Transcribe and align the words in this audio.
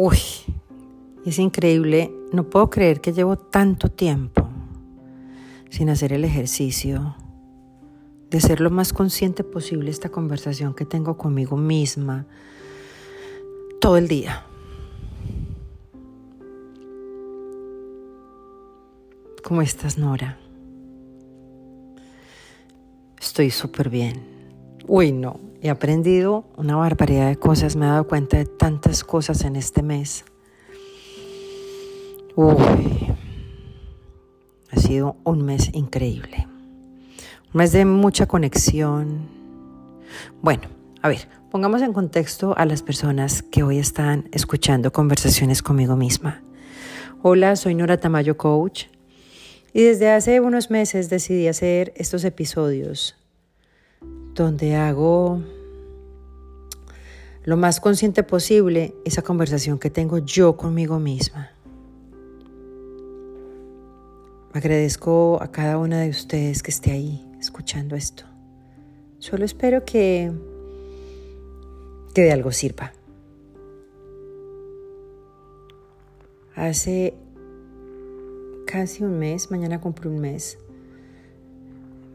Uy, 0.00 0.18
es 1.26 1.40
increíble, 1.40 2.14
no 2.32 2.48
puedo 2.48 2.70
creer 2.70 3.00
que 3.00 3.12
llevo 3.12 3.36
tanto 3.36 3.88
tiempo 3.88 4.48
sin 5.70 5.90
hacer 5.90 6.12
el 6.12 6.24
ejercicio 6.24 7.16
de 8.30 8.40
ser 8.40 8.60
lo 8.60 8.70
más 8.70 8.92
consciente 8.92 9.42
posible 9.42 9.90
esta 9.90 10.08
conversación 10.08 10.72
que 10.72 10.84
tengo 10.84 11.18
conmigo 11.18 11.56
misma 11.56 12.26
todo 13.80 13.96
el 13.96 14.06
día. 14.06 14.46
¿Cómo 19.42 19.62
estás, 19.62 19.98
Nora? 19.98 20.38
Estoy 23.20 23.50
súper 23.50 23.90
bien. 23.90 24.22
Uy, 24.86 25.10
no, 25.10 25.47
he 25.60 25.70
aprendido 25.70 26.44
una 26.56 26.76
barbaridad 26.76 27.28
de 27.28 27.36
cosas, 27.36 27.76
me 27.76 27.86
he 27.86 27.88
dado 27.88 28.06
cuenta 28.06 28.36
de 28.36 28.44
tantas 28.44 29.04
cosas 29.04 29.42
en 29.44 29.56
este 29.56 29.82
mes. 29.82 30.24
Uy, 32.36 32.56
ha 34.70 34.76
sido 34.78 35.16
un 35.24 35.44
mes 35.44 35.70
increíble. 35.72 36.46
Un 37.52 37.58
mes 37.58 37.72
de 37.72 37.84
mucha 37.84 38.26
conexión. 38.26 39.28
Bueno, 40.40 40.68
a 41.02 41.08
ver, 41.08 41.28
pongamos 41.50 41.82
en 41.82 41.92
contexto 41.92 42.56
a 42.56 42.64
las 42.64 42.82
personas 42.82 43.42
que 43.42 43.62
hoy 43.62 43.78
están 43.78 44.28
escuchando 44.32 44.92
conversaciones 44.92 45.62
conmigo 45.62 45.96
misma. 45.96 46.42
Hola, 47.22 47.56
soy 47.56 47.74
Nora 47.74 47.96
Tamayo 47.96 48.36
Coach 48.36 48.84
y 49.72 49.82
desde 49.82 50.10
hace 50.10 50.40
unos 50.40 50.70
meses 50.70 51.10
decidí 51.10 51.48
hacer 51.48 51.92
estos 51.96 52.22
episodios 52.24 53.16
donde 54.44 54.76
hago 54.76 55.42
lo 57.44 57.56
más 57.56 57.80
consciente 57.80 58.22
posible 58.22 58.94
esa 59.04 59.22
conversación 59.22 59.78
que 59.78 59.90
tengo 59.90 60.18
yo 60.18 60.56
conmigo 60.56 60.98
misma. 60.98 61.50
Agradezco 64.52 65.38
a 65.40 65.50
cada 65.50 65.78
una 65.78 66.00
de 66.00 66.10
ustedes 66.10 66.62
que 66.62 66.70
esté 66.70 66.92
ahí 66.92 67.26
escuchando 67.40 67.96
esto. 67.96 68.24
Solo 69.18 69.44
espero 69.44 69.84
que, 69.84 70.32
que 72.14 72.22
de 72.22 72.32
algo 72.32 72.52
sirva. 72.52 72.92
Hace 76.54 77.14
casi 78.66 79.04
un 79.04 79.18
mes, 79.18 79.50
mañana 79.50 79.80
cumplo 79.80 80.10
un 80.10 80.18
mes, 80.18 80.58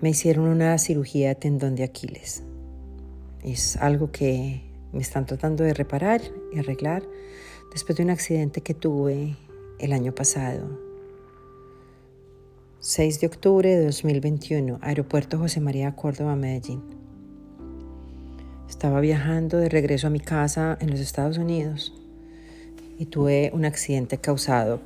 me 0.04 0.10
hicieron 0.10 0.50
una 0.50 0.78
cirugía 0.80 1.30
de 1.30 1.36
tendón 1.36 1.76
de 1.76 1.86
Aquiles. 1.86 2.44
Es 3.42 3.78
algo 3.78 4.12
que 4.12 4.62
me 4.92 5.00
están 5.00 5.26
tratando 5.26 5.64
de 5.64 5.74
reparar 5.74 6.20
y 6.52 6.60
arreglar 6.60 7.04
después 7.72 7.96
de 7.96 8.04
un 8.04 8.10
accidente 8.10 8.60
que 8.60 8.74
tuve 8.74 9.38
el 9.80 9.94
año 9.94 10.14
pasado 10.14 10.78
6 12.80 13.22
de 13.22 13.28
octubre 13.28 13.74
de 13.74 13.86
2021, 13.86 14.80
Aeropuerto 14.82 15.40
José 15.40 15.62
María 15.62 15.96
Córdoba, 15.96 16.36
Medellín. 16.36 16.84
Estaba 18.68 19.00
viajando 19.00 19.58
de 19.58 19.70
regreso 19.70 20.08
a 20.08 20.10
mi 20.10 20.20
casa 20.20 20.78
en 20.82 20.92
los 20.92 21.00
Estados 21.00 21.38
Unidos 21.38 21.94
y 23.00 23.06
tuve 23.06 23.52
un 23.54 23.64
accidente 23.64 24.18
causado 24.18 24.82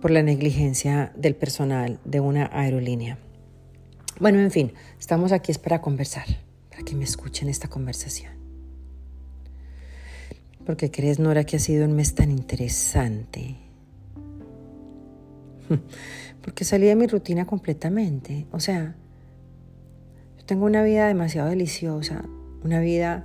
por 0.00 0.12
la 0.12 0.22
negligencia 0.22 1.12
del 1.16 1.34
personal 1.34 1.98
de 2.04 2.20
una 2.20 2.48
aerolínea. 2.52 3.18
Bueno, 4.20 4.40
en 4.40 4.50
fin, 4.50 4.72
estamos 4.98 5.32
aquí 5.32 5.52
es 5.52 5.58
para 5.58 5.80
conversar, 5.80 6.26
para 6.70 6.82
que 6.82 6.94
me 6.96 7.04
escuchen 7.04 7.48
esta 7.48 7.68
conversación. 7.68 8.32
Porque 10.66 10.90
crees, 10.90 11.18
Nora, 11.18 11.44
que 11.44 11.56
ha 11.56 11.60
sido 11.60 11.84
un 11.84 11.94
mes 11.94 12.14
tan 12.14 12.30
interesante. 12.30 13.56
porque 16.42 16.64
salí 16.64 16.86
de 16.86 16.96
mi 16.96 17.06
rutina 17.06 17.46
completamente. 17.46 18.46
O 18.50 18.60
sea, 18.60 18.96
yo 20.36 20.44
tengo 20.44 20.66
una 20.66 20.82
vida 20.82 21.06
demasiado 21.06 21.48
deliciosa, 21.48 22.24
una 22.64 22.80
vida 22.80 23.24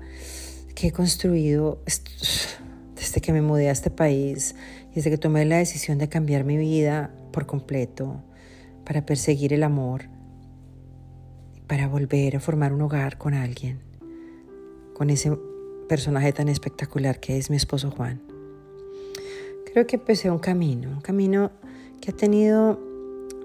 que 0.76 0.88
he 0.88 0.92
construido 0.92 1.82
desde 2.96 3.20
que 3.20 3.34
me 3.34 3.42
mudé 3.42 3.70
a 3.70 3.72
este 3.72 3.90
país 3.90 4.56
desde 4.94 5.10
que 5.10 5.18
tomé 5.18 5.44
la 5.46 5.58
decisión 5.58 5.98
de 5.98 6.08
cambiar 6.08 6.44
mi 6.44 6.58
vida 6.58 7.12
por 7.32 7.46
completo 7.48 8.22
para 8.86 9.06
perseguir 9.06 9.54
el 9.54 9.64
amor, 9.64 10.13
para 11.74 11.88
volver 11.88 12.36
a 12.36 12.40
formar 12.40 12.72
un 12.72 12.84
hogar 12.84 13.18
con 13.18 13.34
alguien, 13.34 13.80
con 14.94 15.10
ese 15.10 15.36
personaje 15.90 16.32
tan 16.32 16.48
espectacular 16.48 17.20
que 17.20 17.40
es 17.40 17.50
mi 17.50 17.56
esposo 17.56 17.90
Juan. 17.90 18.22
Creo 19.66 19.88
que 19.88 19.96
empecé 19.96 20.30
un 20.30 20.38
camino, 20.38 20.92
un 20.92 21.02
camino 21.02 21.50
que 22.00 22.12
ha 22.12 22.16
tenido 22.16 22.80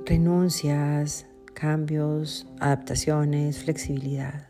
renuncias, 0.05 1.25
cambios, 1.55 2.47
adaptaciones, 2.61 3.65
flexibilidad. 3.65 4.47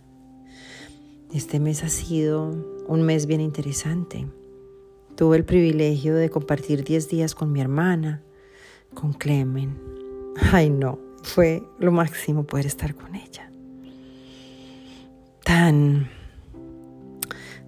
Este 1.33 1.61
mes 1.61 1.84
ha 1.84 1.88
sido 1.88 2.50
un 2.88 3.03
mes 3.03 3.27
bien 3.27 3.41
interesante. 3.41 4.27
Tuve 5.15 5.37
el 5.37 5.44
privilegio 5.44 6.17
de 6.17 6.31
compartir 6.31 6.83
10 6.83 7.09
días 7.11 7.37
con 7.37 7.53
mi 7.53 7.61
hermana, 7.61 8.25
con 8.93 9.12
Clemen. 9.12 9.78
Ay 10.50 10.69
no, 10.69 10.99
fue 11.22 11.62
lo 11.78 11.93
máximo 11.93 12.43
poder 12.43 12.67
estar 12.67 12.97
con 12.97 13.15
ella. 13.15 13.48
Tan 15.49 16.11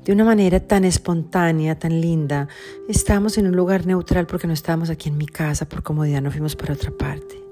de 0.04 0.12
una 0.12 0.22
manera 0.22 0.60
tan 0.60 0.84
espontánea, 0.84 1.78
tan 1.78 1.98
linda. 1.98 2.46
Estábamos 2.90 3.38
en 3.38 3.46
un 3.46 3.56
lugar 3.56 3.86
neutral 3.86 4.26
porque 4.26 4.46
no 4.46 4.52
estábamos 4.52 4.90
aquí 4.90 5.08
en 5.08 5.16
mi 5.16 5.24
casa, 5.24 5.66
por 5.66 5.82
comodidad 5.82 6.20
no 6.20 6.30
fuimos 6.30 6.56
para 6.56 6.74
otra 6.74 6.90
parte. 6.90 7.42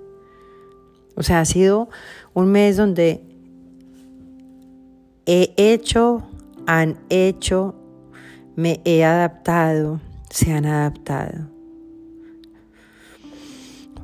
O 1.15 1.23
sea, 1.23 1.41
ha 1.41 1.45
sido 1.47 1.89
un 2.35 2.53
mes 2.53 2.77
donde 2.77 3.23
he 5.25 5.55
hecho, 5.57 6.29
han 6.67 6.99
hecho, 7.09 7.75
me 8.55 8.83
he 8.85 9.07
adaptado, 9.07 9.99
se 10.29 10.53
han 10.53 10.67
adaptado. 10.67 11.49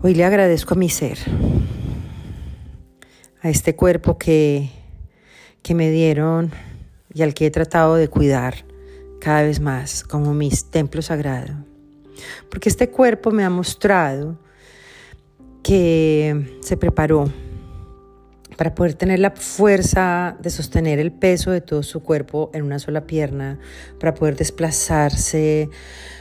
Hoy 0.01 0.15
le 0.15 0.25
agradezco 0.25 0.73
a 0.73 0.79
mi 0.79 0.89
ser, 0.89 1.19
a 3.43 3.51
este 3.51 3.77
cuerpo 3.77 4.17
que, 4.17 4.84
que 5.65 5.75
me 5.75 5.91
dieron 5.91 6.53
y 7.13 7.23
al 7.23 7.35
que 7.35 7.47
he 7.47 7.51
tratado 7.51 7.97
de 7.97 8.07
cuidar 8.09 8.67
cada 9.19 9.43
vez 9.43 9.61
más 9.61 10.05
como 10.05 10.35
mis 10.35 10.71
templo 10.71 11.01
sagrado. 11.01 11.55
Porque 12.51 12.69
este 12.69 12.91
cuerpo 12.91 13.31
me 13.31 13.45
ha 13.45 13.51
mostrado 13.51 14.39
que 15.63 16.59
se 16.61 16.77
preparó 16.77 17.33
para 18.59 18.75
poder 18.75 18.95
tener 18.95 19.19
la 19.19 19.31
fuerza 19.31 20.37
de 20.41 20.51
sostener 20.51 20.99
el 20.99 21.11
peso 21.11 21.51
de 21.51 21.63
todo 21.63 21.83
su 21.83 22.03
cuerpo 22.03 22.51
en 22.53 22.63
una 22.63 22.79
sola 22.79 23.07
pierna, 23.07 23.59
para 23.99 24.15
poder 24.15 24.37
desplazarse 24.37 25.71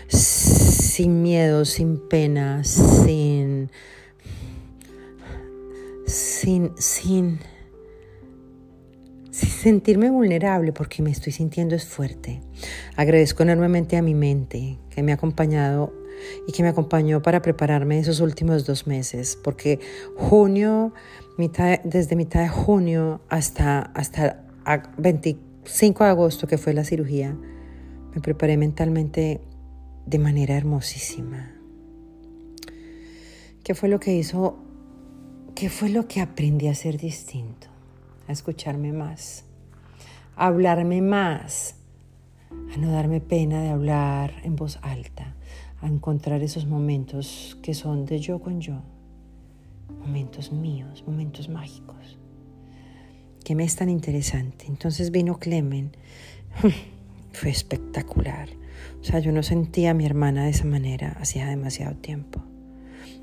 sin 0.08 1.22
miedo, 1.22 1.66
sin 1.66 2.00
pena, 2.08 2.64
sin, 2.64 3.70
sin, 6.08 6.72
sin, 6.78 7.40
sin 7.40 7.53
sentirme 9.34 10.12
vulnerable 10.12 10.72
porque 10.72 11.02
me 11.02 11.10
estoy 11.10 11.34
sintiendo 11.34 11.76
es 11.76 11.86
fuerte. 11.86 12.42
Agradezco 12.96 13.44
enormemente 13.44 13.98
a 13.98 14.02
mi 14.02 14.14
mente 14.14 14.78
que 14.90 15.02
me 15.02 15.12
ha 15.12 15.16
acompañado 15.16 15.92
y 16.48 16.52
que 16.52 16.62
me 16.62 16.70
acompañó 16.70 17.22
para 17.22 17.42
prepararme 17.42 18.00
esos 18.00 18.20
últimos 18.20 18.66
dos 18.66 18.86
meses, 18.86 19.38
porque 19.44 19.80
junio, 20.16 20.94
desde 21.84 22.16
mitad 22.16 22.42
de 22.42 22.50
junio 22.50 23.22
hasta, 23.28 23.80
hasta 23.80 24.46
25 24.98 26.04
de 26.04 26.10
agosto, 26.10 26.48
que 26.48 26.60
fue 26.60 26.74
la 26.74 26.84
cirugía, 26.84 27.36
me 28.14 28.22
preparé 28.22 28.58
mentalmente 28.58 29.42
de 30.06 30.20
manera 30.20 30.56
hermosísima. 30.56 31.52
¿Qué 33.64 33.74
fue 33.74 33.90
lo 33.90 34.00
que 34.00 34.14
hizo? 34.14 34.60
¿Qué 35.56 35.70
fue 35.70 35.90
lo 35.90 36.08
que 36.08 36.22
aprendí 36.22 36.68
a 36.68 36.72
hacer 36.72 36.98
distinto? 36.98 37.73
A 38.28 38.32
escucharme 38.32 38.94
más, 38.94 39.46
a 40.36 40.48
hablarme 40.48 41.02
más, 41.02 41.76
a 42.74 42.78
no 42.78 42.92
darme 42.92 43.22
pena 43.22 43.62
de 43.62 43.70
hablar 43.70 44.34
en 44.44 44.56
voz 44.56 44.80
alta, 44.82 45.36
a 45.82 45.88
encontrar 45.88 46.42
esos 46.42 46.66
momentos 46.66 47.58
que 47.62 47.74
son 47.74 48.06
de 48.06 48.20
yo 48.20 48.40
con 48.40 48.62
yo, 48.62 48.82
momentos 50.00 50.52
míos, 50.52 51.04
momentos 51.06 51.50
mágicos. 51.50 52.18
Que 53.44 53.56
me 53.56 53.66
es 53.66 53.76
tan 53.76 53.90
interesante. 53.90 54.66
Entonces 54.68 55.12
vino 55.12 55.38
Clemen, 55.38 55.92
fue 57.34 57.50
espectacular. 57.50 58.50
O 59.02 59.04
sea, 59.04 59.20
yo 59.20 59.32
no 59.32 59.44
sentía 59.44 59.92
a 59.92 59.94
mi 59.94 60.06
hermana 60.06 60.46
de 60.46 60.52
esa 60.52 60.66
manera 60.66 61.18
hacía 61.20 61.48
demasiado 61.48 61.96
tiempo. 61.96 62.42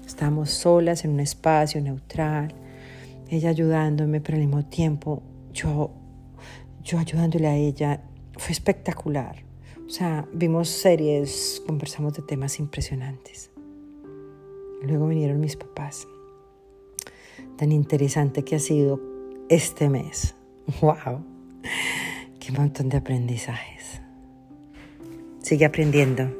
Estábamos 0.06 0.50
solas 0.50 1.04
en 1.04 1.12
un 1.12 1.20
espacio 1.20 1.80
neutral, 1.80 2.52
ella 3.30 3.50
ayudándome, 3.50 4.20
pero 4.20 4.36
al 4.36 4.44
mismo 4.44 4.64
tiempo 4.64 5.22
yo, 5.52 5.90
yo 6.82 6.98
ayudándole 6.98 7.46
a 7.46 7.56
ella. 7.56 8.02
Fue 8.36 8.52
espectacular 8.52 9.44
O 9.86 9.90
sea, 9.90 10.26
vimos 10.32 10.68
series, 10.68 11.62
conversamos 11.66 12.14
de 12.14 12.22
temas 12.22 12.58
impresionantes. 12.58 13.50
Luego 14.82 15.08
vinieron 15.08 15.40
mis 15.40 15.56
papás. 15.56 16.08
Tan 17.56 17.70
interesante 17.72 18.42
que 18.44 18.56
ha 18.56 18.60
sido 18.60 19.00
este 19.48 19.88
mes. 19.88 20.34
¡Wow! 20.80 21.24
¡Qué 22.38 22.52
montón 22.52 22.88
de 22.88 22.96
aprendizajes! 22.96 24.00
Sigue 25.42 25.66
aprendiendo. 25.66 26.39